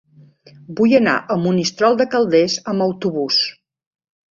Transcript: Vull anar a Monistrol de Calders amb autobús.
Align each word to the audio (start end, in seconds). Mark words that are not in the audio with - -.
Vull 0.79 0.95
anar 0.99 1.13
a 1.19 1.37
Monistrol 1.43 1.99
de 2.01 2.09
Calders 2.15 2.59
amb 2.73 2.89
autobús. 2.89 3.41